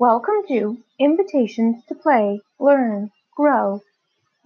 Welcome 0.00 0.46
to 0.48 0.78
Invitations 0.98 1.84
to 1.88 1.94
Play, 1.94 2.40
Learn, 2.58 3.10
Grow, 3.36 3.82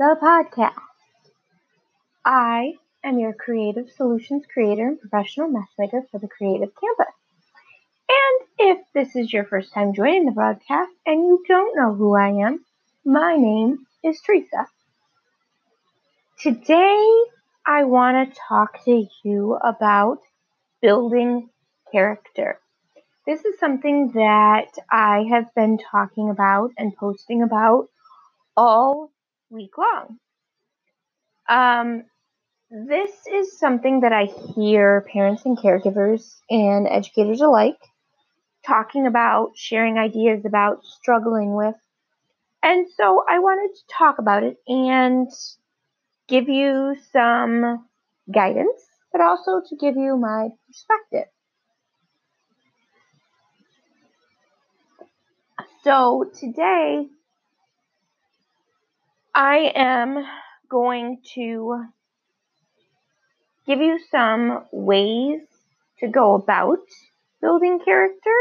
the 0.00 0.16
podcast. 0.20 0.74
I 2.24 2.72
am 3.04 3.20
your 3.20 3.34
creative 3.34 3.88
solutions 3.88 4.42
creator 4.52 4.88
and 4.88 5.00
professional 5.00 5.48
messmaker 5.48 6.10
for 6.10 6.18
the 6.18 6.26
Creative 6.26 6.70
Campus. 6.74 7.14
And 8.08 8.48
if 8.58 8.78
this 8.94 9.14
is 9.14 9.32
your 9.32 9.44
first 9.44 9.72
time 9.72 9.94
joining 9.94 10.24
the 10.24 10.32
broadcast 10.32 10.90
and 11.06 11.20
you 11.20 11.44
don't 11.46 11.76
know 11.76 11.94
who 11.94 12.16
I 12.16 12.30
am, 12.30 12.64
my 13.04 13.36
name 13.36 13.86
is 14.02 14.20
Teresa. 14.22 14.66
Today, 16.40 17.14
I 17.64 17.84
want 17.84 18.28
to 18.28 18.40
talk 18.48 18.84
to 18.86 19.06
you 19.22 19.54
about 19.62 20.18
building 20.82 21.48
character. 21.92 22.58
This 23.26 23.42
is 23.44 23.58
something 23.58 24.12
that 24.14 24.68
I 24.90 25.24
have 25.30 25.54
been 25.54 25.78
talking 25.78 26.28
about 26.28 26.72
and 26.76 26.94
posting 26.94 27.42
about 27.42 27.88
all 28.54 29.10
week 29.48 29.78
long. 29.78 30.18
Um, 31.48 32.04
this 32.70 33.10
is 33.32 33.58
something 33.58 34.00
that 34.00 34.12
I 34.12 34.26
hear 34.54 35.06
parents 35.10 35.46
and 35.46 35.56
caregivers 35.56 36.34
and 36.50 36.86
educators 36.86 37.40
alike 37.40 37.78
talking 38.66 39.06
about, 39.06 39.52
sharing 39.56 39.98
ideas 39.98 40.44
about, 40.44 40.84
struggling 40.84 41.54
with. 41.54 41.76
And 42.62 42.86
so 42.94 43.24
I 43.28 43.38
wanted 43.38 43.74
to 43.74 43.94
talk 43.96 44.18
about 44.18 44.42
it 44.42 44.56
and 44.66 45.28
give 46.28 46.48
you 46.48 46.96
some 47.12 47.86
guidance, 48.32 48.82
but 49.12 49.20
also 49.20 49.62
to 49.68 49.76
give 49.76 49.96
you 49.96 50.16
my 50.16 50.48
perspective. 50.66 51.33
So 55.84 56.30
today 56.40 57.08
I 59.34 59.70
am 59.74 60.24
going 60.70 61.18
to 61.34 61.84
give 63.66 63.80
you 63.80 64.00
some 64.10 64.64
ways 64.72 65.42
to 66.00 66.08
go 66.08 66.36
about 66.36 66.78
building 67.42 67.80
character, 67.84 68.34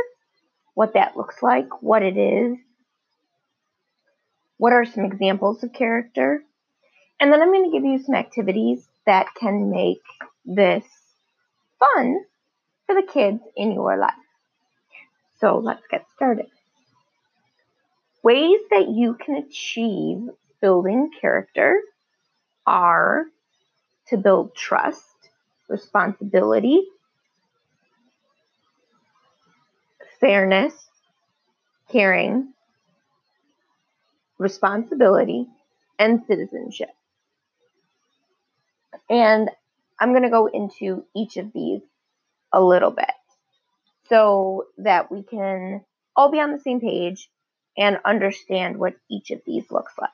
what 0.73 0.93
that 0.93 1.17
looks 1.17 1.43
like, 1.43 1.81
what 1.81 2.01
it 2.01 2.15
is, 2.15 2.59
what 4.55 4.71
are 4.71 4.85
some 4.85 5.03
examples 5.03 5.65
of 5.65 5.73
character, 5.73 6.45
and 7.19 7.33
then 7.33 7.41
I'm 7.41 7.51
going 7.51 7.69
to 7.69 7.77
give 7.77 7.83
you 7.83 8.01
some 8.01 8.15
activities 8.15 8.87
that 9.05 9.27
can 9.37 9.69
make 9.69 9.99
this 10.45 10.85
fun 11.77 12.21
for 12.85 12.95
the 12.95 13.05
kids 13.05 13.41
in 13.57 13.73
your 13.73 13.97
life. 13.97 14.13
So 15.41 15.57
let's 15.57 15.83
get 15.91 16.05
started. 16.15 16.45
Ways 18.23 18.61
that 18.71 18.87
you 18.89 19.15
can 19.15 19.35
achieve 19.35 20.29
building 20.61 21.11
character 21.19 21.81
are 22.65 23.25
to 24.07 24.17
build 24.17 24.55
trust, 24.55 25.03
responsibility, 25.67 26.83
fairness, 30.21 30.73
caring, 31.91 32.53
responsibility, 34.37 35.47
and 35.99 36.23
citizenship. 36.25 36.89
And 39.09 39.49
I'm 39.99 40.11
going 40.11 40.23
to 40.23 40.29
go 40.29 40.47
into 40.47 41.05
each 41.13 41.35
of 41.35 41.51
these 41.51 41.81
a 42.53 42.61
little 42.61 42.91
bit 42.91 43.11
so 44.07 44.67
that 44.77 45.11
we 45.11 45.23
can 45.23 45.83
all 46.15 46.31
be 46.31 46.39
on 46.39 46.51
the 46.53 46.59
same 46.59 46.79
page 46.79 47.29
and 47.77 47.97
understand 48.05 48.77
what 48.77 48.95
each 49.09 49.31
of 49.31 49.41
these 49.45 49.69
looks 49.71 49.93
like. 49.99 50.09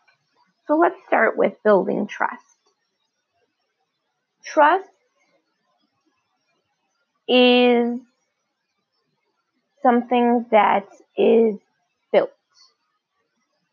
So 0.67 0.77
let's 0.77 0.99
start 1.07 1.37
with 1.37 1.61
building 1.63 2.07
trust. 2.07 2.43
Trust 4.43 4.89
is 7.27 7.99
something 9.81 10.45
that 10.51 10.87
is 11.17 11.57
built. 12.11 12.31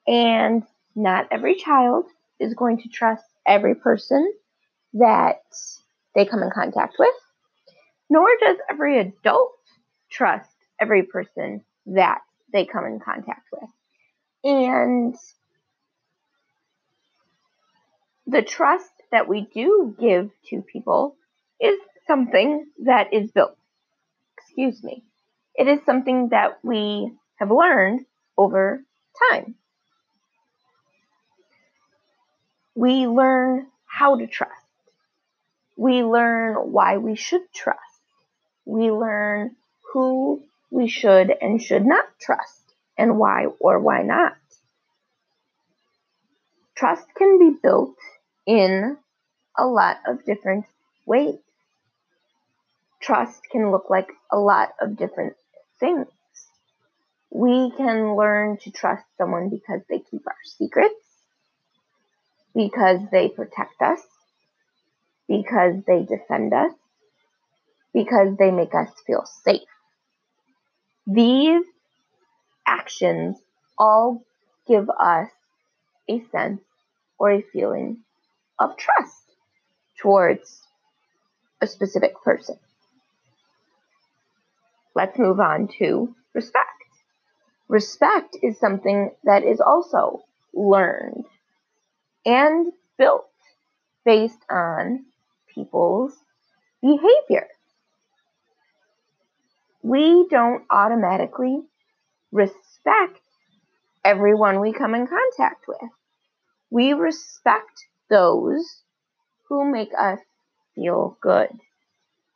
And 0.06 0.62
not 0.94 1.28
every 1.30 1.56
child 1.56 2.06
is 2.38 2.54
going 2.54 2.78
to 2.82 2.88
trust 2.88 3.24
every 3.46 3.74
person 3.74 4.32
that 4.94 5.42
they 6.14 6.24
come 6.24 6.42
in 6.42 6.50
contact 6.50 6.96
with, 6.98 7.14
nor 8.08 8.28
does 8.40 8.56
every 8.70 8.98
adult 8.98 9.52
trust 10.10 10.50
every 10.80 11.02
person 11.02 11.62
that 11.86 12.20
they 12.52 12.64
come 12.64 12.84
in 12.84 13.00
contact 13.00 13.46
with. 13.52 13.68
And 14.46 15.16
the 18.28 18.42
trust 18.42 18.92
that 19.10 19.26
we 19.26 19.40
do 19.52 19.96
give 19.98 20.30
to 20.50 20.62
people 20.62 21.16
is 21.60 21.76
something 22.06 22.64
that 22.84 23.12
is 23.12 23.32
built. 23.32 23.56
Excuse 24.38 24.84
me. 24.84 25.02
It 25.56 25.66
is 25.66 25.80
something 25.84 26.28
that 26.28 26.60
we 26.62 27.10
have 27.40 27.50
learned 27.50 28.06
over 28.38 28.84
time. 29.32 29.56
We 32.76 33.08
learn 33.08 33.66
how 33.84 34.16
to 34.16 34.28
trust. 34.28 34.52
We 35.76 36.04
learn 36.04 36.54
why 36.70 36.98
we 36.98 37.16
should 37.16 37.52
trust. 37.52 37.80
We 38.64 38.92
learn 38.92 39.56
who 39.92 40.44
we 40.70 40.86
should 40.88 41.34
and 41.40 41.60
should 41.60 41.84
not 41.84 42.04
trust 42.20 42.65
and 42.98 43.18
why 43.18 43.46
or 43.60 43.80
why 43.80 44.02
not. 44.02 44.36
Trust 46.76 47.06
can 47.16 47.38
be 47.38 47.56
built 47.62 47.96
in 48.46 48.96
a 49.56 49.66
lot 49.66 49.98
of 50.06 50.24
different 50.24 50.66
ways. 51.06 51.38
Trust 53.00 53.40
can 53.50 53.70
look 53.70 53.88
like 53.88 54.08
a 54.30 54.38
lot 54.38 54.70
of 54.80 54.96
different 54.96 55.34
things. 55.80 56.06
We 57.30 57.72
can 57.76 58.16
learn 58.16 58.58
to 58.62 58.70
trust 58.70 59.04
someone 59.18 59.48
because 59.48 59.80
they 59.88 59.98
keep 59.98 60.22
our 60.26 60.36
secrets, 60.58 60.94
because 62.54 63.00
they 63.10 63.28
protect 63.28 63.80
us, 63.80 64.00
because 65.28 65.76
they 65.86 66.02
defend 66.02 66.52
us, 66.52 66.72
because 67.92 68.36
they 68.38 68.50
make 68.50 68.74
us 68.74 68.90
feel 69.06 69.24
safe. 69.44 69.68
These 71.06 71.64
actions 72.66 73.36
all 73.78 74.24
give 74.66 74.88
us 74.90 75.28
a 76.08 76.22
sense 76.32 76.62
or 77.18 77.30
a 77.30 77.42
feeling 77.52 77.98
of 78.58 78.76
trust 78.76 79.22
towards 80.00 80.62
a 81.60 81.66
specific 81.66 82.14
person. 82.22 82.56
Let's 84.94 85.18
move 85.18 85.40
on 85.40 85.68
to 85.78 86.14
respect. 86.34 86.70
Respect 87.68 88.36
is 88.42 88.58
something 88.58 89.10
that 89.24 89.42
is 89.42 89.60
also 89.60 90.22
learned 90.54 91.24
and 92.24 92.72
built 92.96 93.28
based 94.04 94.38
on 94.50 95.04
people's 95.54 96.14
behavior. 96.80 97.48
We 99.82 100.26
don't 100.30 100.64
automatically 100.70 101.62
respect 102.32 103.20
everyone 104.04 104.60
we 104.60 104.72
come 104.72 104.94
in 104.94 105.06
contact 105.06 105.66
with. 105.68 105.90
We 106.70 106.92
respect 106.92 107.86
those 108.10 108.82
who 109.48 109.70
make 109.70 109.92
us 109.98 110.18
feel 110.74 111.16
good. 111.20 111.48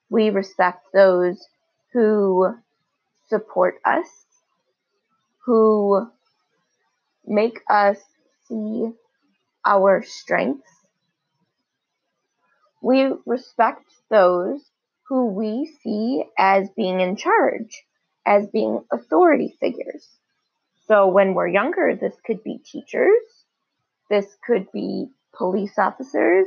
We 0.09 0.31
respect 0.31 0.87
those 0.93 1.47
who 1.93 2.55
support 3.28 3.77
us, 3.84 4.06
who 5.45 6.09
make 7.27 7.60
us 7.69 7.98
see 8.48 8.91
our 9.65 10.03
strengths. 10.03 10.71
We 12.83 13.13
respect 13.27 13.84
those 14.10 14.60
who 15.09 15.27
we 15.27 15.71
see 15.83 16.25
as 16.39 16.71
being 16.77 17.01
in 17.01 17.16
charge, 17.16 17.84
as 18.30 18.47
being 18.47 18.80
authority 18.92 19.56
figures. 19.59 20.06
So 20.86 21.09
when 21.09 21.34
we're 21.34 21.48
younger, 21.48 21.98
this 22.00 22.15
could 22.24 22.44
be 22.44 22.59
teachers, 22.59 23.21
this 24.09 24.27
could 24.47 24.71
be 24.72 25.09
police 25.36 25.77
officers, 25.77 26.47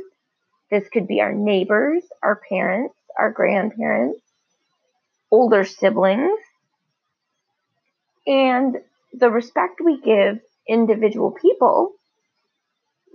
this 0.70 0.88
could 0.88 1.06
be 1.06 1.20
our 1.20 1.34
neighbors, 1.34 2.02
our 2.22 2.40
parents, 2.48 2.94
our 3.18 3.30
grandparents, 3.30 4.18
older 5.30 5.64
siblings. 5.64 6.38
And 8.26 8.76
the 9.12 9.30
respect 9.30 9.82
we 9.84 10.00
give 10.00 10.38
individual 10.66 11.32
people 11.32 11.92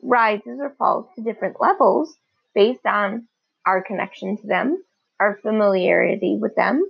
rises 0.04 0.60
or 0.62 0.76
falls 0.78 1.08
to 1.16 1.24
different 1.24 1.58
levels 1.60 2.14
based 2.54 2.86
on 2.86 3.28
our 3.66 3.82
connection 3.82 4.38
to 4.38 4.48
them, 4.48 4.84
our 5.20 5.40
familiarity 5.42 6.38
with 6.40 6.56
them, 6.56 6.86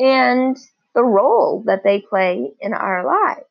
and 0.00 0.56
the 0.96 1.04
role 1.04 1.62
that 1.66 1.84
they 1.84 2.00
play 2.00 2.50
in 2.58 2.72
our 2.72 3.04
lives. 3.04 3.44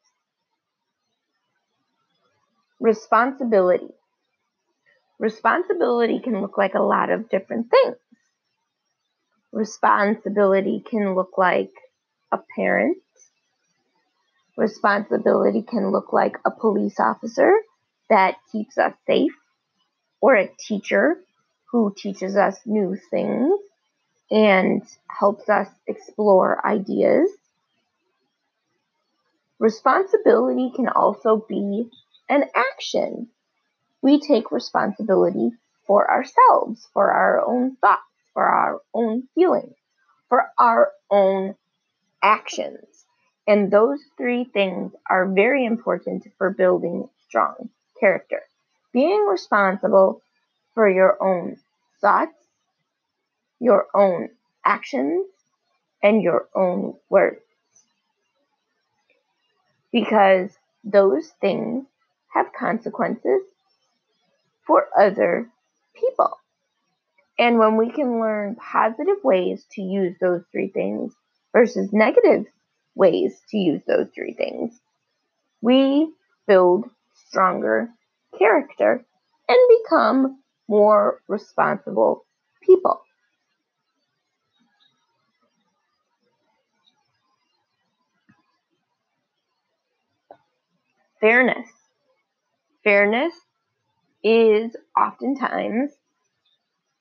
Responsibility. 2.80 3.94
Responsibility 5.20 6.20
can 6.20 6.42
look 6.42 6.58
like 6.58 6.74
a 6.74 6.82
lot 6.82 7.12
of 7.12 7.30
different 7.30 7.68
things. 7.70 7.98
Responsibility 9.54 10.84
can 10.90 11.14
look 11.14 11.38
like 11.38 11.72
a 12.32 12.40
parent. 12.56 12.98
Responsibility 14.58 15.62
can 15.62 15.92
look 15.92 16.12
like 16.12 16.38
a 16.46 16.52
police 16.52 17.00
officer 17.00 17.54
that 18.10 18.38
keeps 18.52 18.78
us 18.80 18.94
safe, 19.06 19.34
or 20.20 20.36
a 20.36 20.50
teacher 20.68 21.18
who 21.72 21.94
teaches 21.96 22.36
us 22.36 22.58
new 22.66 22.98
things 23.12 23.60
and 24.31 24.83
helps 25.07 25.50
us 25.50 25.69
explore 25.88 26.66
ideas. 26.66 27.30
Responsibility 29.60 30.72
can 30.75 30.89
also 30.89 31.45
be 31.48 31.89
an 32.30 32.45
action. 32.56 33.30
We 34.01 34.19
take 34.19 34.51
responsibility 34.51 35.51
for 35.88 36.10
ourselves, 36.10 36.88
for 36.94 37.12
our 37.12 37.45
own 37.45 37.75
thoughts, 37.77 38.01
for 38.33 38.45
our 38.45 38.81
own 38.94 39.27
feelings, 39.36 39.75
for 40.30 40.51
our 40.60 40.92
own 41.10 41.56
actions. 42.22 43.06
And 43.48 43.72
those 43.72 44.00
three 44.18 44.44
things 44.44 44.94
are 45.10 45.27
very 45.27 45.66
important 45.66 46.27
for 46.38 46.50
building 46.50 47.10
strong 47.27 47.69
character. 48.00 48.42
Being 48.92 49.25
responsible 49.27 50.22
for 50.74 50.89
your 50.89 51.22
own 51.22 51.57
thoughts, 52.01 52.45
your 53.60 53.88
own 53.94 54.30
actions, 54.63 55.25
and 56.04 56.22
your 56.22 56.48
own 56.54 56.94
words 57.10 57.42
because 59.96 60.50
those 60.84 61.30
things 61.40 61.86
have 62.34 62.52
consequences 62.52 63.42
for 64.68 64.88
other 65.00 65.50
people. 65.96 66.38
And 67.40 67.57
when 67.57 67.78
we 67.78 67.90
can 67.92 68.19
learn 68.19 68.56
positive 68.56 69.24
ways 69.24 69.66
to 69.72 69.81
use 69.81 70.18
those 70.19 70.42
three 70.51 70.68
things 70.68 71.13
versus 71.54 71.94
negative 71.94 72.46
ways 72.94 73.40
to 73.51 73.58
use 73.58 73.81
those 73.88 74.08
three 74.13 74.34
things, 74.34 74.78
we 75.62 76.12
build 76.46 76.90
stronger 77.30 77.90
character 78.38 79.06
and 79.48 79.58
become 79.81 80.42
more 80.68 81.22
responsible 81.30 82.25
people. 82.62 83.05
Fairness. 91.25 91.68
Fairness 92.83 93.33
is 94.24 94.75
oftentimes 94.95 95.92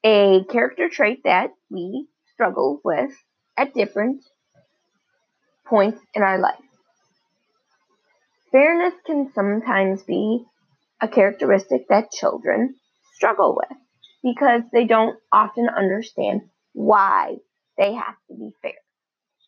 a 0.02 0.42
character 0.50 0.88
trait 0.88 1.20
that 1.24 1.50
we 1.70 2.06
struggle 2.32 2.80
with 2.82 3.10
at 3.58 3.74
different 3.74 4.24
points 5.68 6.00
in 6.14 6.22
our 6.22 6.40
life. 6.40 6.54
Fairness 8.50 8.94
can 9.04 9.30
sometimes 9.34 10.02
be 10.04 10.42
a 11.02 11.08
characteristic 11.08 11.82
that 11.90 12.10
children 12.10 12.76
struggle 13.16 13.54
with 13.54 13.78
because 14.22 14.62
they 14.72 14.86
don't 14.86 15.18
often 15.30 15.68
understand 15.68 16.40
why 16.72 17.34
they 17.76 17.92
have 17.92 18.16
to 18.28 18.34
be 18.38 18.52
fair. 18.62 18.72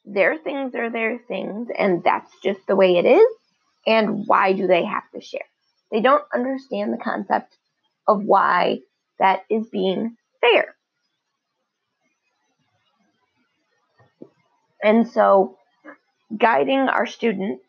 Their 0.04 0.36
things 0.36 0.74
are 0.74 0.90
their 0.90 1.18
things, 1.26 1.68
and 1.76 2.04
that's 2.04 2.30
just 2.44 2.60
the 2.66 2.76
way 2.76 2.98
it 2.98 3.06
is 3.06 3.26
and 3.86 4.26
why 4.26 4.52
do 4.52 4.66
they 4.66 4.84
have 4.84 5.08
to 5.14 5.20
share? 5.20 5.46
They 5.90 6.00
don't 6.00 6.24
understand 6.34 6.92
the 6.92 7.02
concept 7.02 7.56
of 8.06 8.24
why 8.24 8.80
that 9.18 9.44
is 9.48 9.66
being 9.68 10.16
fair. 10.40 10.74
And 14.82 15.08
so, 15.08 15.56
guiding 16.36 16.80
our 16.80 17.06
students 17.06 17.64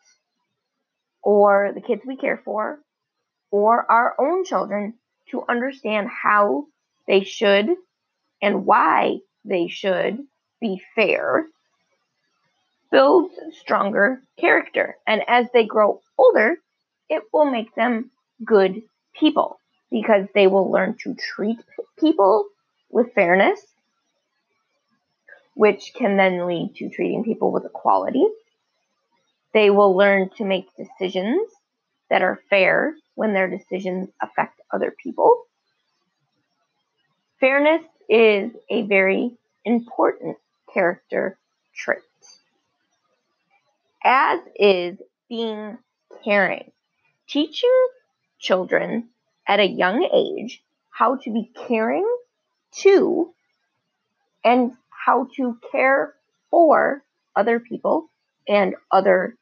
or 1.24 1.72
the 1.74 1.82
kids 1.82 2.02
we 2.06 2.18
care 2.18 2.42
for 2.44 2.80
or 3.52 3.90
our 3.90 4.16
own 4.20 4.44
children 4.44 4.96
to 5.32 5.44
understand 5.48 6.10
how 6.10 6.66
they 7.08 7.24
should 7.24 7.70
and 8.42 8.66
why 8.66 9.18
they 9.46 9.68
should 9.68 10.20
be 10.60 10.82
fair 10.96 11.48
builds 12.92 13.34
stronger 13.60 14.22
character. 14.40 14.98
And 15.06 15.22
as 15.28 15.48
they 15.54 15.66
grow 15.66 16.02
older, 16.18 16.58
it 17.10 17.24
will 17.34 17.50
make 17.50 17.74
them 17.76 18.12
good 18.44 18.82
people 19.18 19.60
because 19.92 20.28
they 20.34 20.48
will 20.48 20.72
learn 20.72 20.96
to 21.04 21.16
treat 21.16 21.58
people 22.00 22.48
with 22.90 23.14
fairness, 23.14 23.60
which 25.54 25.94
can 25.96 26.18
then 26.18 26.46
lead 26.46 26.76
to 26.76 26.90
treating 26.90 27.24
people 27.24 27.52
with 27.52 27.66
equality. 27.66 28.26
They 29.54 29.70
will 29.70 29.96
learn 29.96 30.30
to 30.38 30.46
make 30.46 30.68
decisions 30.76 31.50
that 32.10 32.22
are 32.22 32.40
fair 32.50 32.96
when 33.16 33.34
their 33.34 33.50
decisions 33.50 34.10
affect 34.22 34.62
other 34.72 34.94
people. 35.04 35.44
Fairness 37.40 37.84
is 38.10 38.52
a 38.70 38.84
very 38.84 39.32
important 39.66 40.38
character 40.74 41.38
trait 41.76 42.02
as 44.08 44.40
is 44.58 44.98
being 45.30 45.78
caring. 46.24 46.72
Teaching 47.30 47.88
children 48.40 49.10
at 49.48 49.60
a 49.60 49.68
young 49.68 50.10
age 50.14 50.64
how 50.90 51.18
to 51.18 51.32
be 51.32 51.52
caring 51.68 52.08
to 52.72 53.34
and 54.44 54.74
how 54.90 55.28
to 55.36 55.58
care 55.72 56.14
for 56.50 57.04
other 57.36 57.60
people 57.60 58.10
and 58.48 58.76
other 58.92 59.36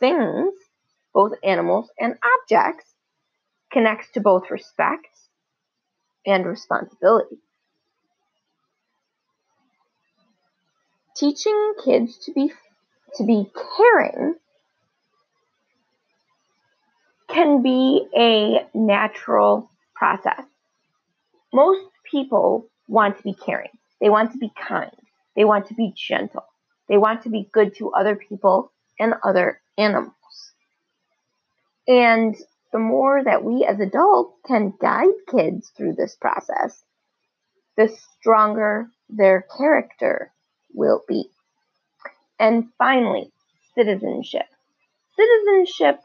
things, 0.00 0.54
both 1.12 1.32
animals 1.42 1.90
and 1.98 2.14
objects, 2.40 2.84
connects 3.72 4.10
to 4.12 4.20
both 4.20 4.50
respect 4.50 5.06
and 6.26 6.46
responsibility. 6.46 7.36
Teaching 11.16 11.74
kids 11.84 12.18
to 12.24 12.32
be 12.32 12.52
to 13.16 13.24
be 13.24 13.50
caring 13.76 14.36
can 17.32 17.62
be 17.62 18.06
a 18.16 18.66
natural 18.74 19.70
process. 19.94 20.44
Most 21.52 21.86
people 22.10 22.66
want 22.88 23.16
to 23.16 23.22
be 23.22 23.34
caring. 23.34 23.70
They 24.00 24.10
want 24.10 24.32
to 24.32 24.38
be 24.38 24.52
kind. 24.60 24.90
They 25.34 25.44
want 25.44 25.66
to 25.68 25.74
be 25.74 25.94
gentle. 25.96 26.44
They 26.88 26.98
want 26.98 27.22
to 27.22 27.30
be 27.30 27.48
good 27.52 27.74
to 27.76 27.92
other 27.92 28.16
people 28.16 28.72
and 28.98 29.14
other 29.24 29.60
animals. 29.78 30.14
And 31.88 32.36
the 32.72 32.78
more 32.78 33.22
that 33.24 33.44
we 33.44 33.64
as 33.64 33.80
adults 33.80 34.38
can 34.46 34.74
guide 34.80 35.14
kids 35.30 35.72
through 35.76 35.94
this 35.94 36.16
process, 36.20 36.82
the 37.76 37.88
stronger 38.18 38.88
their 39.08 39.46
character 39.56 40.32
will 40.74 41.02
be. 41.08 41.30
And 42.38 42.68
finally, 42.78 43.30
citizenship. 43.74 44.46
Citizenship 45.16 46.00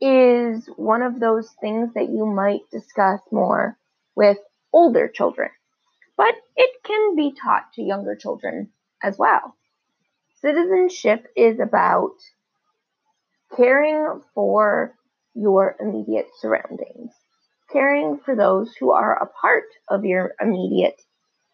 is 0.00 0.66
one 0.76 1.02
of 1.02 1.20
those 1.20 1.50
things 1.60 1.94
that 1.94 2.08
you 2.08 2.26
might 2.26 2.60
discuss 2.70 3.20
more 3.30 3.76
with 4.14 4.38
older 4.72 5.08
children, 5.08 5.50
but 6.16 6.34
it 6.56 6.82
can 6.84 7.16
be 7.16 7.32
taught 7.32 7.72
to 7.74 7.82
younger 7.82 8.14
children 8.14 8.70
as 9.02 9.16
well. 9.18 9.56
Citizenship 10.40 11.26
is 11.36 11.58
about 11.60 12.16
caring 13.56 14.20
for 14.34 14.94
your 15.34 15.76
immediate 15.80 16.28
surroundings, 16.40 17.12
caring 17.72 18.18
for 18.18 18.36
those 18.36 18.74
who 18.78 18.90
are 18.90 19.22
a 19.22 19.26
part 19.26 19.64
of 19.88 20.04
your 20.04 20.34
immediate 20.40 21.00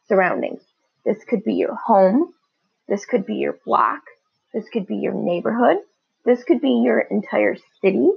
surroundings. 0.08 0.62
This 1.04 1.22
could 1.24 1.44
be 1.44 1.54
your 1.54 1.74
home, 1.74 2.34
this 2.90 3.06
could 3.06 3.24
be 3.24 3.36
your 3.36 3.56
block. 3.64 4.02
This 4.52 4.68
could 4.68 4.86
be 4.86 4.96
your 4.96 5.14
neighborhood. 5.14 5.76
This 6.24 6.42
could 6.42 6.60
be 6.60 6.82
your 6.84 6.98
entire 6.98 7.56
city. 7.80 8.10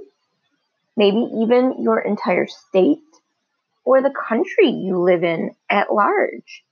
Maybe 0.96 1.26
even 1.42 1.82
your 1.82 2.00
entire 2.00 2.46
state 2.46 2.98
or 3.84 4.00
the 4.00 4.14
country 4.28 4.68
you 4.68 4.98
live 4.98 5.24
in 5.24 5.50
at 5.68 5.92
large. 5.92 6.64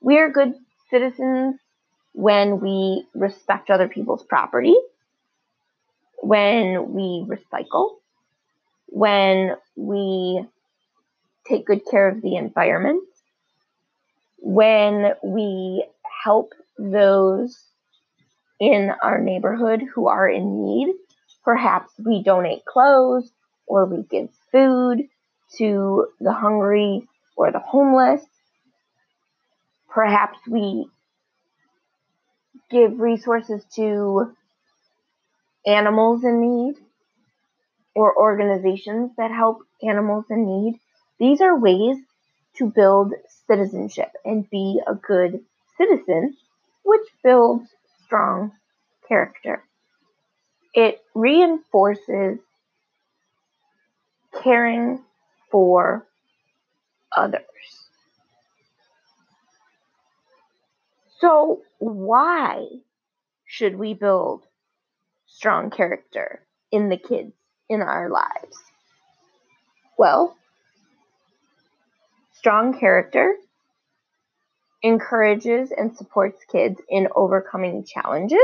We 0.00 0.18
are 0.18 0.30
good 0.30 0.54
citizens 0.90 1.56
when 2.12 2.60
we 2.60 3.06
respect 3.14 3.70
other 3.70 3.88
people's 3.88 4.24
property, 4.24 4.76
when 6.22 6.92
we 6.92 7.26
recycle, 7.28 7.96
when 8.86 9.56
we 9.76 10.46
take 11.48 11.66
good 11.66 11.82
care 11.90 12.08
of 12.08 12.22
the 12.22 12.36
environment, 12.36 13.02
when 14.38 15.12
we 15.22 15.84
help 16.24 16.52
those 16.78 17.58
in 18.60 18.90
our 19.02 19.20
neighborhood 19.20 19.82
who 19.94 20.06
are 20.06 20.28
in 20.28 20.64
need. 20.64 20.94
Perhaps 21.44 21.92
we 22.04 22.22
donate 22.22 22.64
clothes 22.64 23.30
or 23.66 23.84
we 23.84 24.02
give 24.02 24.30
food 24.50 25.08
to 25.58 26.06
the 26.20 26.32
hungry 26.32 27.06
or 27.36 27.52
the 27.52 27.58
homeless. 27.58 28.22
Perhaps 29.90 30.38
we 30.48 30.86
give 32.70 32.98
resources 32.98 33.64
to 33.76 34.34
animals 35.66 36.24
in 36.24 36.40
need 36.40 36.74
or 37.94 38.16
organizations 38.16 39.12
that 39.16 39.30
help 39.30 39.58
animals 39.82 40.24
in 40.30 40.46
need. 40.46 40.80
These 41.18 41.40
are 41.40 41.58
ways 41.58 41.98
to 42.56 42.66
build 42.66 43.12
citizenship 43.46 44.10
and 44.24 44.48
be 44.50 44.80
a 44.86 44.94
good 44.94 45.44
citizen, 45.76 46.36
which 46.84 47.06
builds 47.22 47.68
strong 48.04 48.52
character. 49.08 49.62
It 50.74 51.02
reinforces 51.14 52.40
caring 54.42 55.04
for 55.50 56.06
others. 57.16 57.44
So, 61.20 61.62
why 61.78 62.66
should 63.46 63.76
we 63.78 63.94
build 63.94 64.42
strong 65.26 65.70
character 65.70 66.44
in 66.72 66.88
the 66.88 66.96
kids 66.96 67.32
in 67.68 67.80
our 67.80 68.10
lives? 68.10 68.58
Well, 69.96 70.36
strong 72.32 72.78
character 72.78 73.36
encourages 74.82 75.70
and 75.70 75.96
supports 75.96 76.44
kids 76.50 76.80
in 76.88 77.08
overcoming 77.14 77.84
challenges, 77.84 78.38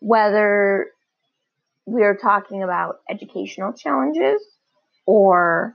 whether 0.00 0.92
we're 1.88 2.16
talking 2.16 2.62
about 2.62 3.00
educational 3.08 3.72
challenges 3.72 4.42
or 5.06 5.74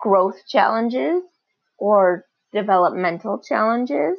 growth 0.00 0.36
challenges 0.48 1.22
or 1.78 2.24
developmental 2.52 3.38
challenges. 3.38 4.18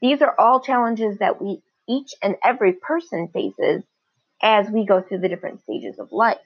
These 0.00 0.22
are 0.22 0.34
all 0.38 0.60
challenges 0.60 1.18
that 1.18 1.42
we 1.42 1.60
each 1.88 2.14
and 2.22 2.36
every 2.44 2.74
person 2.74 3.28
faces 3.32 3.82
as 4.40 4.70
we 4.70 4.86
go 4.86 5.02
through 5.02 5.18
the 5.18 5.28
different 5.28 5.60
stages 5.62 5.98
of 5.98 6.12
life. 6.12 6.38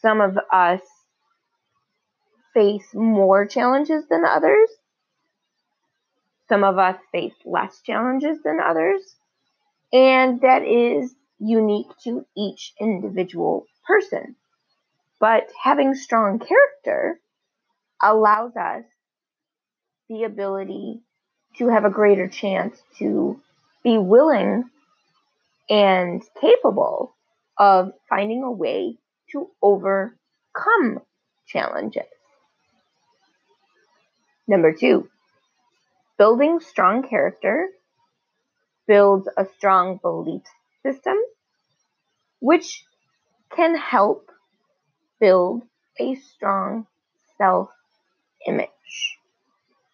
Some 0.00 0.20
of 0.20 0.38
us 0.52 0.80
face 2.54 2.94
more 2.94 3.46
challenges 3.46 4.04
than 4.08 4.24
others. 4.24 4.68
Some 6.48 6.62
of 6.62 6.78
us 6.78 6.96
face 7.10 7.34
less 7.44 7.80
challenges 7.80 8.38
than 8.44 8.60
others. 8.64 9.02
And 9.92 10.40
that 10.42 10.62
is 10.62 11.14
unique 11.44 11.88
to 12.04 12.24
each 12.36 12.72
individual 12.80 13.66
person. 13.86 14.36
But 15.20 15.50
having 15.62 15.94
strong 15.94 16.38
character 16.38 17.20
allows 18.02 18.56
us 18.56 18.84
the 20.08 20.24
ability 20.24 21.00
to 21.58 21.68
have 21.68 21.84
a 21.84 21.90
greater 21.90 22.28
chance 22.28 22.76
to 22.98 23.40
be 23.82 23.98
willing 23.98 24.64
and 25.68 26.22
capable 26.40 27.14
of 27.58 27.92
finding 28.08 28.42
a 28.42 28.50
way 28.50 28.96
to 29.32 29.48
overcome 29.62 31.00
challenges. 31.46 32.02
Number 34.46 34.72
two, 34.72 35.08
building 36.18 36.60
strong 36.60 37.02
character 37.02 37.68
builds 38.86 39.28
a 39.36 39.46
strong 39.56 39.98
belief 40.02 40.42
system, 40.84 41.16
which 42.44 42.84
can 43.56 43.74
help 43.74 44.30
build 45.18 45.62
a 45.98 46.14
strong 46.16 46.86
self 47.38 47.70
image. 48.46 49.18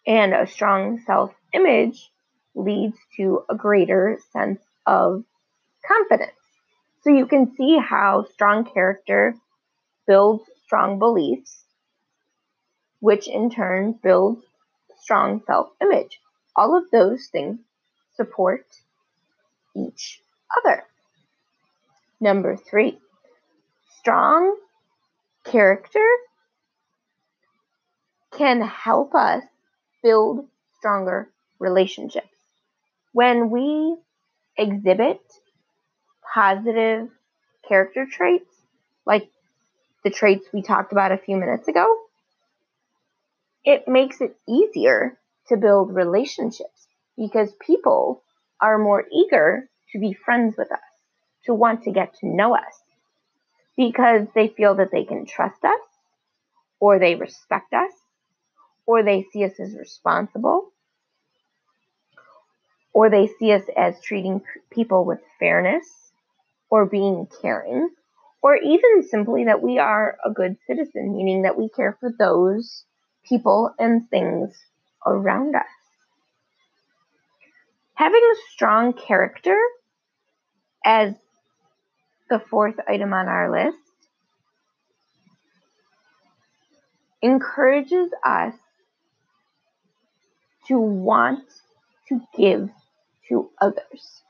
And 0.05 0.33
a 0.33 0.45
strong 0.45 0.99
self 1.05 1.31
image 1.53 2.11
leads 2.53 2.97
to 3.15 3.45
a 3.49 3.55
greater 3.55 4.19
sense 4.33 4.61
of 4.85 5.23
confidence. 5.87 6.35
So 7.03 7.09
you 7.11 7.25
can 7.25 7.55
see 7.55 7.77
how 7.77 8.25
strong 8.33 8.65
character 8.65 9.33
builds 10.05 10.43
strong 10.65 10.99
beliefs, 10.99 11.63
which 12.99 13.29
in 13.29 13.49
turn 13.49 13.97
builds 14.03 14.43
strong 14.99 15.41
self 15.47 15.69
image. 15.81 16.19
All 16.57 16.77
of 16.77 16.91
those 16.91 17.29
things 17.31 17.59
support 18.17 18.65
each 19.73 20.21
other. 20.57 20.83
Number 22.21 22.55
three, 22.55 22.99
strong 23.99 24.55
character 25.43 26.05
can 28.37 28.61
help 28.61 29.15
us 29.15 29.43
build 30.03 30.47
stronger 30.77 31.29
relationships. 31.59 32.27
When 33.11 33.49
we 33.49 33.97
exhibit 34.57 35.19
positive 36.33 37.09
character 37.67 38.05
traits, 38.09 38.53
like 39.05 39.27
the 40.03 40.11
traits 40.11 40.45
we 40.53 40.61
talked 40.61 40.91
about 40.91 41.11
a 41.11 41.17
few 41.17 41.37
minutes 41.37 41.67
ago, 41.67 41.85
it 43.65 43.87
makes 43.87 44.21
it 44.21 44.35
easier 44.47 45.17
to 45.47 45.57
build 45.57 45.93
relationships 45.93 46.87
because 47.17 47.51
people 47.65 48.23
are 48.61 48.77
more 48.77 49.03
eager 49.11 49.67
to 49.91 49.99
be 49.99 50.13
friends 50.13 50.55
with 50.57 50.71
us, 50.71 50.79
to 51.45 51.53
want 51.53 51.83
to 51.83 51.91
get 51.91 52.13
to 52.15 52.27
know 52.27 52.55
us, 52.55 52.81
because 53.75 54.27
they 54.35 54.47
feel 54.47 54.75
that 54.75 54.91
they 54.91 55.03
can 55.03 55.25
trust 55.25 55.63
us, 55.63 55.79
or 56.79 56.99
they 56.99 57.15
respect 57.15 57.73
us, 57.73 57.91
or 58.85 59.03
they 59.03 59.25
see 59.31 59.43
us 59.43 59.59
as 59.59 59.75
responsible, 59.75 60.69
or 62.93 63.09
they 63.09 63.27
see 63.39 63.51
us 63.51 63.63
as 63.77 64.01
treating 64.01 64.41
people 64.69 65.05
with 65.05 65.19
fairness, 65.39 65.87
or 66.69 66.85
being 66.85 67.27
caring, 67.41 67.89
or 68.41 68.55
even 68.55 69.03
simply 69.03 69.45
that 69.45 69.61
we 69.61 69.77
are 69.77 70.17
a 70.25 70.31
good 70.31 70.57
citizen, 70.67 71.15
meaning 71.15 71.43
that 71.43 71.57
we 71.57 71.69
care 71.69 71.97
for 71.99 72.11
those 72.17 72.85
people 73.27 73.73
and 73.77 74.09
things 74.09 74.57
around 75.05 75.55
us. 75.55 75.63
Having 77.93 78.21
a 78.21 78.51
strong 78.51 78.93
character 78.93 79.57
as 80.83 81.13
the 82.31 82.39
fourth 82.39 82.75
item 82.87 83.13
on 83.13 83.27
our 83.27 83.51
list 83.51 83.77
encourages 87.21 88.09
us 88.25 88.53
to 90.69 90.79
want 90.79 91.43
to 92.07 92.21
give 92.37 92.69
to 93.27 93.49
others. 93.59 94.23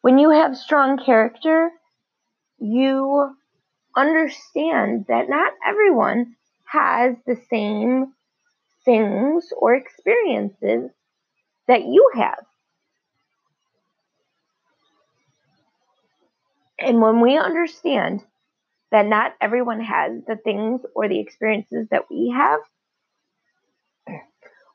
When 0.00 0.18
you 0.18 0.30
have 0.30 0.56
strong 0.56 0.98
character, 0.98 1.70
you 2.58 3.36
understand 3.96 5.04
that 5.06 5.28
not 5.28 5.52
everyone 5.64 6.34
has 6.64 7.14
the 7.26 7.36
same 7.48 8.12
things 8.84 9.52
or 9.56 9.76
experiences 9.76 10.90
that 11.68 11.84
you 11.84 12.10
have. 12.16 12.44
And 16.82 17.00
when 17.00 17.20
we 17.20 17.38
understand 17.38 18.22
that 18.90 19.06
not 19.06 19.34
everyone 19.40 19.80
has 19.80 20.22
the 20.26 20.36
things 20.36 20.80
or 20.94 21.08
the 21.08 21.20
experiences 21.20 21.88
that 21.90 22.10
we 22.10 22.34
have, 22.36 22.60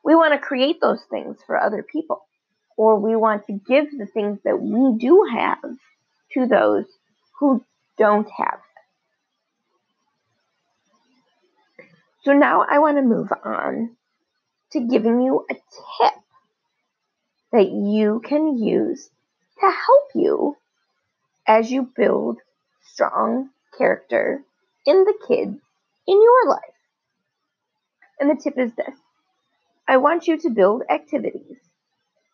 we 0.04 0.14
want 0.14 0.32
to 0.32 0.38
create 0.38 0.80
those 0.80 1.02
things 1.10 1.36
for 1.46 1.60
other 1.60 1.82
people. 1.82 2.22
Or 2.76 2.98
we 2.98 3.16
want 3.16 3.46
to 3.46 3.52
give 3.52 3.86
the 3.96 4.06
things 4.06 4.38
that 4.44 4.60
we 4.60 4.96
do 4.98 5.26
have 5.32 5.58
to 6.34 6.46
those 6.46 6.84
who 7.38 7.64
don't 7.98 8.28
have 8.30 8.60
So 12.28 12.34
now 12.34 12.66
I 12.68 12.78
want 12.78 12.98
to 12.98 13.02
move 13.02 13.28
on 13.42 13.96
to 14.72 14.80
giving 14.80 15.22
you 15.22 15.46
a 15.50 15.54
tip 15.54 16.12
that 17.52 17.70
you 17.70 18.20
can 18.22 18.58
use 18.58 19.08
to 19.60 19.66
help 19.66 20.10
you 20.14 20.56
as 21.48 21.72
you 21.72 21.90
build 21.96 22.38
strong 22.92 23.48
character 23.76 24.42
in 24.86 25.04
the 25.04 25.14
kids 25.26 25.58
in 26.06 26.22
your 26.22 26.50
life. 26.50 26.60
And 28.20 28.30
the 28.30 28.40
tip 28.40 28.58
is 28.58 28.72
this 28.74 28.96
I 29.88 29.96
want 29.96 30.26
you 30.26 30.38
to 30.38 30.50
build 30.50 30.82
activities 30.90 31.56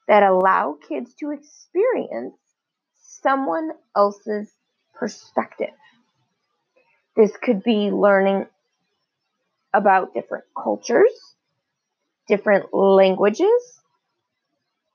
that 0.09 0.25
allow 0.25 0.77
kids 0.89 1.15
to 1.21 1.31
experience 1.31 2.35
someone 3.23 3.71
else's 3.97 4.51
perspective. 4.95 5.75
This 7.17 7.33
could 7.41 7.63
be 7.63 7.91
learning 7.91 8.47
about 9.73 10.15
different 10.15 10.45
cultures, 10.61 11.13
different 12.29 12.75
languages, 12.75 13.81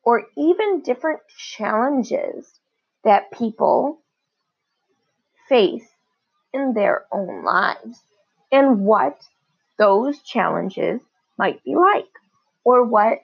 or 0.03 0.23
even 0.37 0.81
different 0.81 1.21
challenges 1.37 2.59
that 3.03 3.31
people 3.31 4.01
face 5.49 5.87
in 6.53 6.73
their 6.73 7.05
own 7.11 7.43
lives 7.43 8.01
and 8.51 8.85
what 8.85 9.21
those 9.77 10.19
challenges 10.19 11.01
might 11.37 11.63
be 11.63 11.75
like, 11.75 12.09
or 12.63 12.83
what 12.83 13.19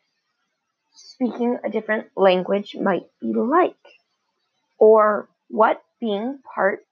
speaking 0.94 1.58
a 1.64 1.70
different 1.70 2.08
language 2.16 2.76
might 2.76 3.06
be 3.22 3.34
like, 3.34 3.76
or 4.78 5.28
what 5.50 5.82
being 6.00 6.40
part 6.54 6.86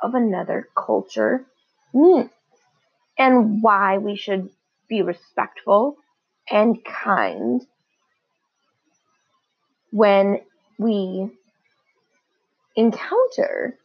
of 0.00 0.14
another 0.14 0.68
culture 0.76 1.44
means, 1.92 2.30
and 3.18 3.62
why 3.62 3.98
we 3.98 4.16
should 4.16 4.50
be 4.88 5.02
respectful 5.02 5.96
and 6.50 6.84
kind 6.84 7.66
when 9.90 10.40
we 10.78 11.30
encounter 12.76 13.76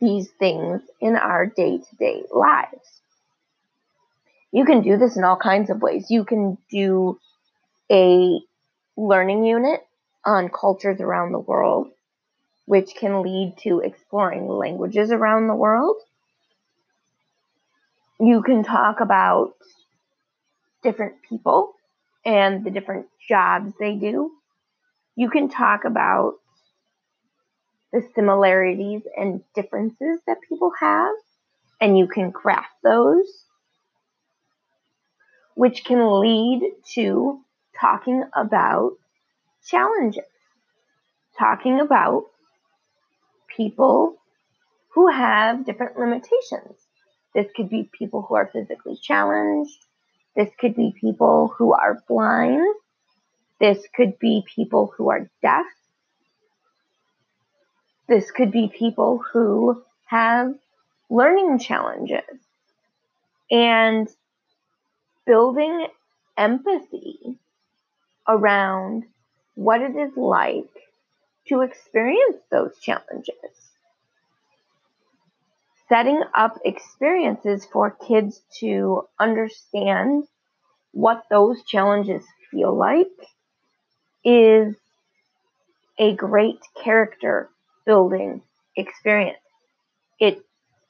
these 0.00 0.28
things 0.38 0.80
in 1.00 1.16
our 1.16 1.46
day 1.46 1.78
to 1.78 1.96
day 1.96 2.22
lives. 2.32 3.00
You 4.52 4.64
can 4.64 4.82
do 4.82 4.96
this 4.96 5.16
in 5.16 5.24
all 5.24 5.36
kinds 5.36 5.70
of 5.70 5.80
ways. 5.80 6.06
You 6.10 6.24
can 6.24 6.58
do 6.70 7.18
a 7.90 8.40
learning 8.96 9.44
unit 9.44 9.80
on 10.24 10.48
cultures 10.48 11.00
around 11.00 11.32
the 11.32 11.38
world, 11.38 11.88
which 12.66 12.94
can 12.94 13.22
lead 13.22 13.56
to 13.62 13.80
exploring 13.80 14.48
languages 14.48 15.12
around 15.12 15.46
the 15.46 15.54
world. 15.54 15.96
You 18.18 18.42
can 18.42 18.64
talk 18.64 19.00
about 19.00 19.54
different 20.82 21.22
people 21.28 21.74
and 22.24 22.64
the 22.64 22.70
different 22.70 23.06
jobs 23.28 23.72
they 23.78 23.94
do. 23.94 24.32
You 25.16 25.30
can 25.30 25.48
talk 25.48 25.84
about 25.84 26.34
the 27.92 28.02
similarities 28.14 29.02
and 29.16 29.42
differences 29.54 30.20
that 30.26 30.38
people 30.48 30.72
have, 30.80 31.14
and 31.80 31.98
you 31.98 32.06
can 32.06 32.32
craft 32.32 32.74
those, 32.82 33.44
which 35.54 35.84
can 35.84 36.20
lead 36.20 36.62
to 36.94 37.40
talking 37.80 38.24
about 38.34 38.92
challenges, 39.66 40.24
talking 41.38 41.80
about 41.80 42.24
people 43.56 44.16
who 44.94 45.08
have 45.10 45.64
different 45.64 45.98
limitations. 45.98 46.76
This 47.34 47.46
could 47.54 47.68
be 47.68 47.90
people 47.96 48.22
who 48.22 48.34
are 48.34 48.50
physically 48.52 48.98
challenged. 49.00 49.78
This 50.36 50.50
could 50.58 50.74
be 50.74 50.94
people 51.00 51.52
who 51.56 51.72
are 51.72 52.02
blind. 52.08 52.74
This 53.60 53.78
could 53.94 54.18
be 54.18 54.44
people 54.54 54.92
who 54.96 55.10
are 55.10 55.30
deaf. 55.42 55.66
This 58.10 58.32
could 58.32 58.50
be 58.50 58.66
people 58.76 59.22
who 59.32 59.84
have 60.06 60.52
learning 61.08 61.60
challenges. 61.60 62.24
And 63.52 64.08
building 65.24 65.86
empathy 66.36 67.38
around 68.26 69.04
what 69.54 69.80
it 69.80 69.94
is 69.94 70.16
like 70.16 70.74
to 71.46 71.60
experience 71.60 72.38
those 72.50 72.76
challenges. 72.80 73.36
Setting 75.88 76.20
up 76.34 76.58
experiences 76.64 77.64
for 77.64 77.92
kids 77.92 78.42
to 78.58 79.06
understand 79.20 80.24
what 80.90 81.22
those 81.30 81.62
challenges 81.62 82.24
feel 82.50 82.76
like 82.76 83.06
is 84.24 84.74
a 85.96 86.16
great 86.16 86.58
character 86.82 87.50
building 87.86 88.42
experience. 88.76 89.38
It 90.20 90.42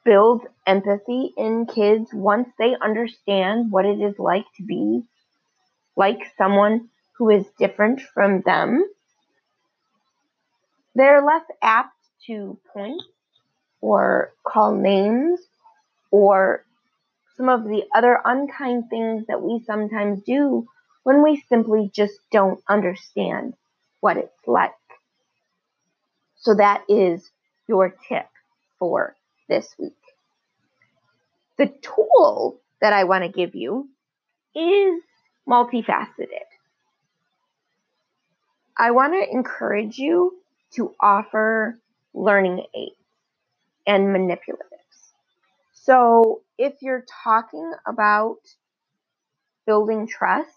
builds 0.04 0.44
empathy 0.66 1.32
in 1.36 1.66
kids 1.66 2.10
once 2.12 2.48
they 2.58 2.76
understand 2.80 3.70
what 3.72 3.86
it 3.86 4.00
is 4.00 4.18
like 4.18 4.46
to 4.56 4.62
be 4.64 5.02
like 5.96 6.20
someone 6.38 6.88
who 7.18 7.30
is 7.30 7.46
different 7.58 8.00
from 8.14 8.42
them. 8.42 8.84
They're 10.94 11.22
less 11.24 11.44
apt 11.62 11.96
to 12.26 12.58
point 12.72 13.02
or 13.80 14.32
call 14.46 14.74
names 14.74 15.40
or 16.10 16.64
some 17.36 17.48
of 17.48 17.64
the 17.64 17.84
other 17.94 18.20
unkind 18.24 18.84
things 18.90 19.26
that 19.28 19.42
we 19.42 19.62
sometimes 19.66 20.22
do 20.24 20.66
when 21.04 21.22
we 21.22 21.42
simply 21.48 21.90
just 21.94 22.18
don't 22.30 22.60
understand 22.68 23.54
what 24.00 24.16
it's 24.16 24.46
like. 24.46 24.74
So 26.40 26.54
that 26.54 26.84
is 26.88 27.30
your 27.68 27.94
tip 28.08 28.26
for 28.78 29.14
this 29.48 29.74
week. 29.78 29.92
The 31.58 31.66
tool 31.82 32.60
that 32.80 32.92
I 32.94 33.04
want 33.04 33.24
to 33.24 33.28
give 33.28 33.54
you 33.54 33.88
is 34.54 35.02
multifaceted. 35.46 36.48
I 38.76 38.92
want 38.92 39.12
to 39.12 39.30
encourage 39.30 39.98
you 39.98 40.38
to 40.72 40.94
offer 40.98 41.78
learning 42.14 42.64
aids 42.74 42.96
and 43.86 44.06
manipulatives. 44.06 45.12
So, 45.74 46.40
if 46.56 46.80
you're 46.80 47.04
talking 47.22 47.72
about 47.86 48.38
building 49.66 50.06
trust, 50.06 50.48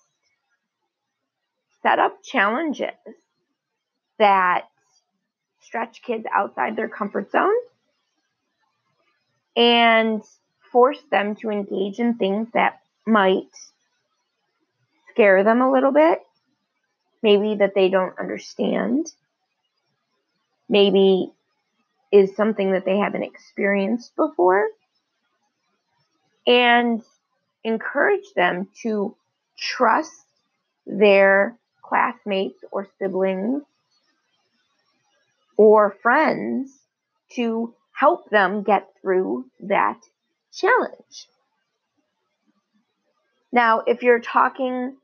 set 1.82 2.00
up 2.00 2.24
challenges 2.24 2.91
that 4.19 4.67
stretch 5.73 6.03
kids 6.03 6.23
outside 6.31 6.75
their 6.75 6.88
comfort 6.88 7.31
zone 7.31 7.55
and 9.55 10.21
force 10.71 11.01
them 11.09 11.36
to 11.36 11.49
engage 11.49 11.97
in 11.97 12.13
things 12.13 12.47
that 12.53 12.79
might 13.07 13.49
scare 15.09 15.43
them 15.43 15.62
a 15.62 15.71
little 15.71 15.91
bit, 15.91 16.19
maybe 17.23 17.55
that 17.55 17.73
they 17.73 17.89
don't 17.89 18.19
understand, 18.19 19.07
maybe 20.69 21.31
is 22.12 22.36
something 22.36 22.73
that 22.73 22.86
they 22.86 22.97
haven't 22.99 23.23
experienced 23.23 24.15
before, 24.15 24.67
and 26.45 27.01
encourage 27.63 28.31
them 28.36 28.67
to 28.83 29.15
trust 29.57 30.27
their 30.86 31.57
classmates 31.81 32.63
or 32.71 32.88
siblings 32.99 33.63
or 35.57 35.95
friends 36.01 36.71
to 37.35 37.73
help 37.93 38.29
them 38.29 38.63
get 38.63 38.87
through 39.01 39.45
that 39.61 39.99
challenge. 40.51 41.27
Now, 43.51 43.83
if 43.85 44.01
you're 44.01 44.19
talking 44.19 44.97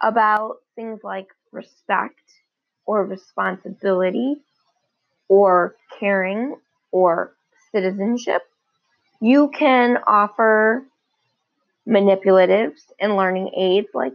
about 0.00 0.56
things 0.74 1.00
like 1.04 1.28
respect 1.52 2.20
or 2.86 3.04
responsibility 3.06 4.36
or 5.28 5.76
caring 6.00 6.56
or 6.90 7.34
citizenship, 7.70 8.42
you 9.20 9.50
can 9.56 9.98
offer 10.06 10.84
manipulatives 11.86 12.80
and 13.00 13.16
learning 13.16 13.50
aids 13.56 13.88
like 13.94 14.14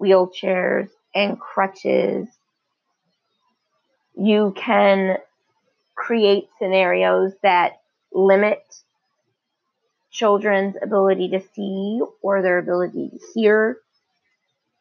wheelchairs 0.00 0.88
and 1.14 1.40
crutches 1.40 2.28
you 4.16 4.54
can 4.56 5.18
create 5.94 6.48
scenarios 6.58 7.32
that 7.42 7.80
limit 8.12 8.62
children's 10.10 10.76
ability 10.82 11.28
to 11.28 11.40
see 11.54 12.00
or 12.22 12.42
their 12.42 12.58
ability 12.58 13.10
to 13.10 13.18
hear 13.34 13.78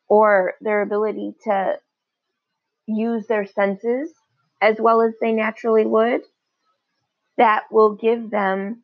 or 0.07 0.53
their 0.61 0.81
ability 0.81 1.33
to 1.43 1.77
use 2.87 3.27
their 3.27 3.45
senses 3.45 4.11
as 4.61 4.77
well 4.79 5.01
as 5.01 5.13
they 5.19 5.33
naturally 5.33 5.85
would 5.85 6.21
that 7.37 7.63
will 7.71 7.95
give 7.95 8.29
them 8.29 8.83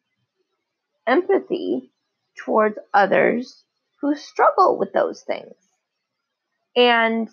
empathy 1.07 1.91
towards 2.35 2.77
others 2.93 3.63
who 4.01 4.15
struggle 4.15 4.77
with 4.77 4.91
those 4.91 5.21
things. 5.21 5.53
And 6.75 7.29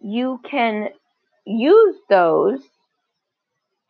you 0.00 0.40
can 0.44 0.90
use 1.46 1.96
those 2.08 2.60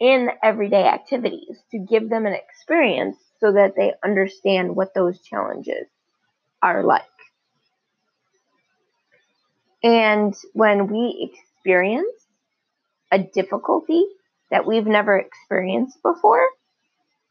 in 0.00 0.30
everyday 0.42 0.84
activities 0.84 1.58
to 1.70 1.78
give 1.78 2.08
them 2.08 2.26
an 2.26 2.32
experience 2.32 3.16
so 3.38 3.52
that 3.52 3.74
they 3.76 3.92
understand 4.04 4.74
what 4.74 4.94
those 4.94 5.20
challenges 5.20 5.86
are 6.62 6.82
like. 6.82 7.02
And 9.82 10.34
when 10.52 10.88
we 10.88 11.30
experience 11.32 12.06
a 13.10 13.18
difficulty 13.18 14.04
that 14.50 14.66
we've 14.66 14.86
never 14.86 15.18
experienced 15.18 15.98
before, 16.02 16.46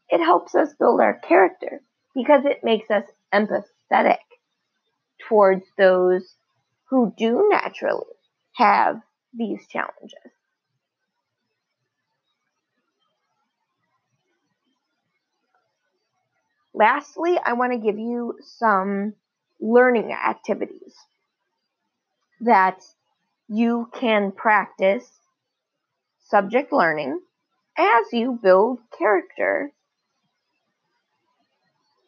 it 0.08 0.18
helps 0.18 0.54
us 0.54 0.74
build 0.78 1.00
our 1.00 1.18
character 1.18 1.80
because 2.14 2.44
it 2.44 2.64
makes 2.64 2.90
us 2.90 3.04
empathetic 3.32 4.18
towards 5.28 5.64
those 5.78 6.34
who 6.88 7.12
do 7.16 7.48
naturally 7.50 8.04
have 8.54 9.00
these 9.32 9.66
challenges. 9.66 10.14
Lastly, 16.72 17.38
I 17.44 17.54
want 17.54 17.72
to 17.72 17.78
give 17.78 17.98
you 17.98 18.38
some 18.40 19.14
learning 19.60 20.12
activities 20.12 20.94
that 22.40 22.80
you 23.48 23.90
can 23.92 24.32
practice 24.32 25.06
subject 26.28 26.72
learning 26.72 27.20
as 27.76 28.06
you 28.12 28.38
build 28.40 28.78
character 28.96 29.72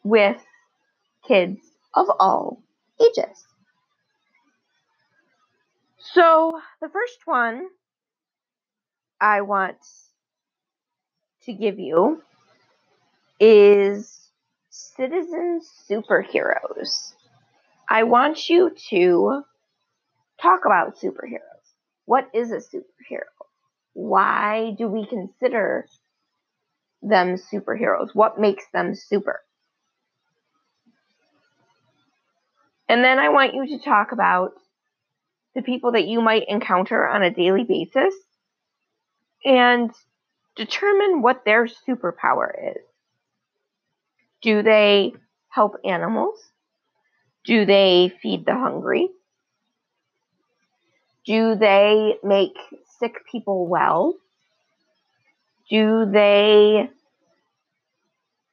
with 0.03 0.37
kids 1.27 1.59
of 1.93 2.07
all 2.19 2.63
ages. 3.01 3.45
So, 6.13 6.61
the 6.81 6.89
first 6.89 7.19
one 7.25 7.67
I 9.19 9.41
want 9.41 9.77
to 11.45 11.53
give 11.53 11.79
you 11.79 12.21
is 13.39 14.31
citizen 14.69 15.61
superheroes. 15.89 17.13
I 17.89 18.03
want 18.03 18.49
you 18.49 18.71
to 18.89 19.43
talk 20.41 20.61
about 20.65 20.97
superheroes. 20.99 21.39
What 22.05 22.29
is 22.33 22.51
a 22.51 22.57
superhero? 22.57 23.29
Why 23.93 24.75
do 24.77 24.87
we 24.87 25.05
consider 25.05 25.87
them 27.01 27.37
superheroes? 27.37 28.09
What 28.13 28.39
makes 28.39 28.65
them 28.73 28.95
super? 28.95 29.41
And 32.89 33.03
then 33.03 33.19
I 33.19 33.29
want 33.29 33.53
you 33.53 33.77
to 33.77 33.83
talk 33.83 34.11
about 34.11 34.53
the 35.55 35.61
people 35.61 35.91
that 35.93 36.07
you 36.07 36.21
might 36.21 36.43
encounter 36.47 37.07
on 37.07 37.23
a 37.23 37.31
daily 37.31 37.63
basis 37.63 38.13
and 39.45 39.91
determine 40.55 41.21
what 41.21 41.43
their 41.45 41.67
superpower 41.67 42.75
is. 42.75 42.81
Do 44.41 44.63
they 44.63 45.13
help 45.49 45.75
animals? 45.85 46.39
Do 47.45 47.65
they 47.65 48.11
feed 48.21 48.45
the 48.45 48.53
hungry? 48.53 49.09
Do 51.25 51.55
they 51.55 52.15
make 52.23 52.57
sick 52.99 53.25
people 53.31 53.67
well? 53.67 54.15
Do 55.69 56.05
they 56.11 56.89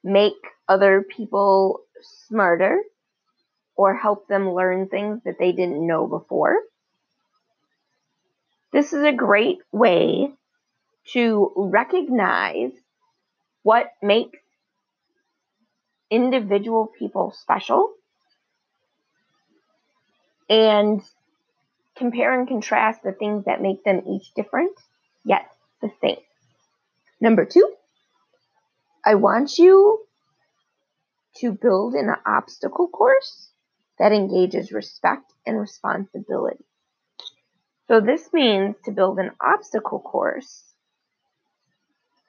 make 0.03 0.33
other 0.67 1.03
people 1.03 1.81
smarter 2.27 2.81
or 3.75 3.95
help 3.95 4.27
them 4.27 4.53
learn 4.53 4.87
things 4.87 5.21
that 5.25 5.37
they 5.39 5.51
didn't 5.51 5.85
know 5.85 6.07
before? 6.07 6.57
This 8.71 8.93
is 8.93 9.03
a 9.03 9.11
great 9.11 9.59
way 9.71 10.31
to 11.13 11.51
recognize 11.55 12.71
what 13.63 13.87
makes 14.01 14.39
individual 16.09 16.89
people 16.97 17.33
special 17.35 17.93
and 20.49 21.01
compare 21.95 22.37
and 22.37 22.47
contrast 22.47 23.03
the 23.03 23.11
things 23.11 23.45
that 23.45 23.61
make 23.61 23.83
them 23.83 24.01
each 24.09 24.33
different 24.35 24.77
yet 25.25 25.49
the 25.81 25.91
same. 26.01 26.17
Number 27.19 27.45
two, 27.45 27.73
I 29.05 29.15
want 29.15 29.57
you 29.57 29.99
to 31.37 31.51
build 31.51 31.93
an 31.93 32.09
obstacle 32.25 32.87
course 32.87 33.49
that 33.99 34.11
engages 34.11 34.71
respect 34.71 35.31
and 35.45 35.59
responsibility. 35.59 36.65
So 37.91 37.99
this 37.99 38.31
means 38.31 38.77
to 38.85 38.91
build 38.91 39.19
an 39.19 39.31
obstacle 39.45 39.99
course 39.99 40.63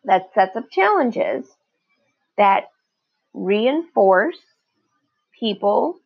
that 0.02 0.34
sets 0.34 0.56
up 0.56 0.68
challenges 0.72 1.46
that 2.36 2.64
reinforce 3.32 4.40
people 5.38 6.00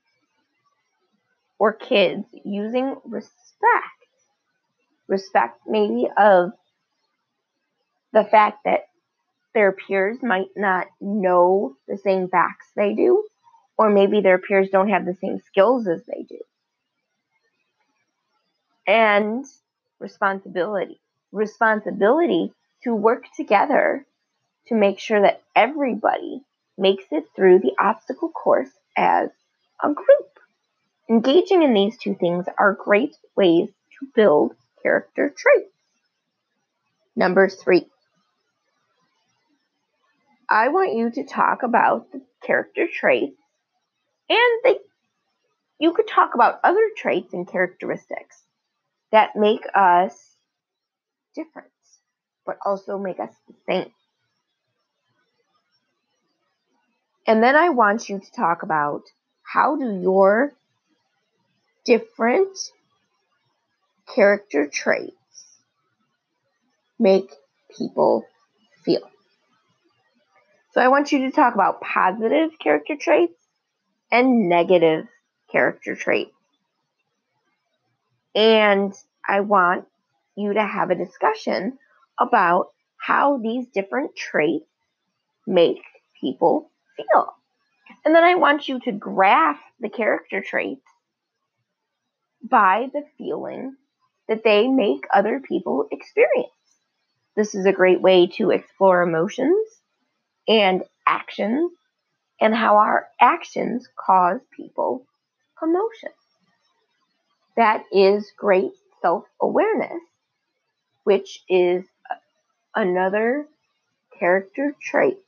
or 1.59 1.73
kids 1.73 2.27
using 2.45 2.97
respect. 3.07 3.33
Respect 5.09 5.59
maybe 5.67 6.07
of 6.19 6.51
the 8.13 8.25
fact 8.25 8.59
that 8.67 8.81
their 9.55 9.73
peers 9.73 10.19
might 10.23 10.51
not 10.55 10.89
know 11.01 11.77
the 11.89 11.97
same 11.97 12.29
facts 12.29 12.67
they 12.77 12.93
do, 12.93 13.27
or 13.79 13.89
maybe 13.89 14.21
their 14.21 14.37
peers 14.37 14.69
don't 14.71 14.91
have 14.91 15.07
the 15.07 15.17
same 15.19 15.41
skills 15.41 15.89
as 15.89 16.05
they 16.05 16.27
do. 16.29 16.41
And 18.87 19.45
responsibility. 19.99 21.01
Responsibility 21.33 22.53
to 22.85 22.95
work 22.95 23.25
together 23.37 24.07
to 24.69 24.75
make 24.75 24.99
sure 24.99 25.21
that 25.23 25.43
everybody 25.55 26.43
makes 26.79 27.05
it 27.11 27.25
through 27.35 27.61
the 27.61 27.73
obstacle 27.81 28.29
course 28.29 28.71
as 28.97 29.31
a 29.83 29.93
group. 29.93 30.39
Engaging 31.09 31.63
in 31.63 31.73
these 31.73 31.97
two 31.99 32.15
things 32.15 32.47
are 32.59 32.75
great 32.75 33.17
ways 33.37 33.69
to 33.99 34.07
build 34.15 34.55
character 34.83 35.33
traits. 35.37 35.73
Number 37.15 37.49
three, 37.49 37.87
I 40.49 40.69
want 40.69 40.95
you 40.95 41.11
to 41.11 41.25
talk 41.25 41.63
about 41.63 42.13
the 42.13 42.21
character 42.43 42.87
traits 42.93 43.37
and 44.29 44.61
they, 44.65 44.79
you 45.79 45.93
could 45.93 46.07
talk 46.07 46.35
about 46.35 46.61
other 46.63 46.91
traits 46.97 47.33
and 47.33 47.49
characteristics 47.49 48.43
that 49.13 49.37
make 49.37 49.65
us 49.75 50.37
different, 51.35 51.71
but 52.45 52.59
also 52.65 52.99
make 52.99 53.21
us 53.21 53.31
the 53.49 53.55
same. 53.69 53.93
And 57.27 57.43
then 57.43 57.57
I 57.57 57.71
want 57.71 58.09
you 58.09 58.21
to 58.21 58.33
talk 58.33 58.63
about 58.63 59.03
how 59.43 59.77
do 59.77 60.01
your 60.01 60.53
different 61.85 62.57
character 64.15 64.69
traits 64.69 65.15
make 66.99 67.31
people 67.77 68.25
feel. 68.85 69.11
So 70.73 70.81
I 70.81 70.89
want 70.89 71.11
you 71.11 71.21
to 71.21 71.31
talk 71.31 71.55
about 71.55 71.81
positive 71.81 72.51
character 72.63 72.97
traits 73.01 73.35
and 74.13 74.49
negative 74.49 75.07
character 75.51 75.97
traits. 75.97 76.36
And 78.37 78.93
I 79.27 79.41
want 79.41 79.87
you 80.37 80.53
to 80.53 80.63
have 80.63 80.91
a 80.91 80.95
discussion 80.95 81.79
about 82.21 82.69
how 82.99 83.39
these 83.39 83.67
different 83.75 84.15
traits 84.15 84.67
make 85.47 85.83
people 86.21 86.71
feel. 86.97 87.33
And 88.05 88.15
then 88.15 88.25
I 88.25 88.35
want 88.35 88.69
you 88.69 88.79
to 88.81 88.93
graph 88.93 89.61
the 89.81 89.89
character 89.89 90.43
traits 90.43 90.83
by 92.43 92.89
the 92.93 93.05
feeling 93.17 93.77
that 94.29 94.45
they 94.45 94.69
make 94.69 95.07
other 95.13 95.41
people 95.41 95.89
experience. 95.91 96.51
This 97.37 97.55
is 97.55 97.65
a 97.65 97.73
great 97.73 98.03
way 98.03 98.27
to 98.37 98.51
explore 98.51 99.03
emotions 99.03 99.67
and 100.47 100.83
actions 101.07 101.73
and 102.41 102.55
how 102.55 102.77
our 102.77 103.09
actions 103.21 103.89
cause 103.97 104.41
people 104.55 105.07
emotions. 105.63 106.26
That 107.57 107.85
is 107.93 108.33
great 108.37 108.73
self 109.03 109.25
awareness, 109.41 110.01
which 111.05 111.43
is 111.49 111.85
another 112.75 113.47
character 114.19 114.75
trait 114.83 115.19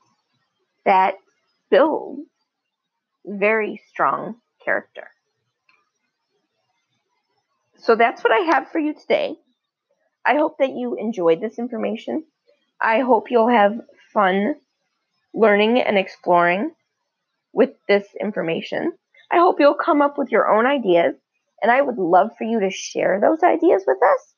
that 0.84 1.14
builds 1.70 2.28
very 3.24 3.80
strong 3.90 4.36
character. 4.64 5.08
So 7.78 7.94
that's 7.94 8.22
what 8.22 8.32
I 8.32 8.40
have 8.54 8.70
for 8.70 8.78
you 8.78 8.94
today. 8.94 9.36
I 10.24 10.34
hope 10.34 10.58
that 10.58 10.70
you 10.72 10.96
enjoyed 10.96 11.40
this 11.40 11.58
information. 11.58 12.24
I 12.80 13.00
hope 13.00 13.30
you'll 13.30 13.48
have 13.48 13.80
fun 14.12 14.56
learning 15.32 15.80
and 15.80 15.96
exploring 15.96 16.72
with 17.52 17.70
this 17.86 18.06
information. 18.20 18.92
I 19.30 19.38
hope 19.38 19.60
you'll 19.60 19.74
come 19.74 20.02
up 20.02 20.18
with 20.18 20.30
your 20.30 20.48
own 20.48 20.66
ideas, 20.66 21.14
and 21.62 21.70
I 21.70 21.80
would 21.80 21.98
love 21.98 22.30
for 22.36 22.44
you 22.44 22.60
to 22.60 22.70
share 22.70 23.20
those 23.20 23.42
ideas 23.42 23.84
with 23.86 23.98
us. 24.02 24.34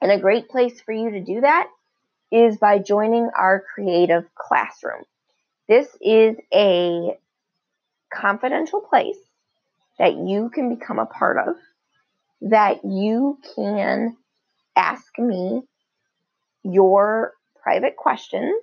And 0.00 0.12
a 0.12 0.18
great 0.18 0.48
place 0.48 0.80
for 0.80 0.92
you 0.92 1.10
to 1.10 1.20
do 1.20 1.40
that 1.40 1.68
is 2.30 2.58
by 2.58 2.78
joining 2.78 3.30
our 3.36 3.64
creative 3.74 4.24
classroom. 4.34 5.02
This 5.68 5.88
is 6.00 6.36
a 6.52 7.18
confidential 8.12 8.80
place 8.80 9.18
that 9.98 10.16
you 10.16 10.50
can 10.50 10.74
become 10.74 10.98
a 10.98 11.06
part 11.06 11.36
of 11.38 11.56
that 12.40 12.84
you 12.84 13.38
can 13.56 14.16
ask 14.76 15.18
me 15.18 15.62
your 16.62 17.32
private 17.62 17.96
questions 17.96 18.62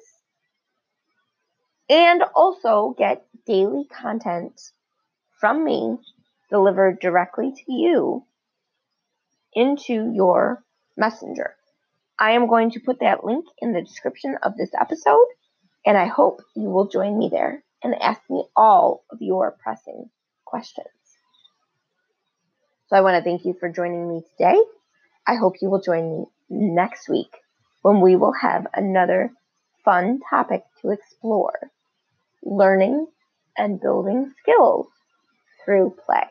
and 1.90 2.24
also 2.36 2.96
get 2.98 3.26
daily 3.46 3.86
content 3.86 4.72
from 5.40 5.64
me 5.64 5.98
delivered 6.50 7.00
directly 7.00 7.52
to 7.52 7.72
you 7.72 8.26
into 9.54 10.12
your 10.14 10.64
messenger. 10.98 11.56
I 12.20 12.32
am 12.32 12.48
going 12.48 12.72
to 12.72 12.80
put 12.80 13.00
that 13.00 13.24
link 13.24 13.46
in 13.60 13.74
the 13.74 13.82
description 13.82 14.38
of 14.42 14.56
this 14.58 14.72
episode, 14.80 15.28
and 15.86 15.98
I 15.98 16.06
hope 16.06 16.42
you 16.56 16.70
will 16.70 16.88
join 16.88 17.18
me 17.18 17.30
there 17.32 17.64
and 17.84 17.96
ask 18.02 18.22
me 18.30 18.46
all 18.56 19.04
of 19.12 19.20
your 19.22 19.56
pressing 19.62 20.10
questions. 20.46 20.88
So 22.88 22.96
I 22.96 23.02
want 23.02 23.18
to 23.18 23.24
thank 23.24 23.46
you 23.46 23.56
for 23.60 23.70
joining 23.70 24.08
me 24.08 24.22
today. 24.38 24.60
I 25.28 25.36
hope 25.36 25.56
you 25.62 25.70
will 25.70 25.82
join 25.82 26.10
me 26.12 26.26
next 26.50 27.10
week 27.10 27.36
when 27.82 28.00
we 28.00 28.16
will 28.16 28.34
have 28.34 28.68
another 28.74 29.32
fun 29.84 30.20
topic 30.30 30.64
to 30.82 30.92
explore 30.92 31.72
learning 32.44 33.08
and 33.58 33.82
building 33.82 34.34
skills 34.42 34.88
through 35.64 35.96
play. 36.06 36.24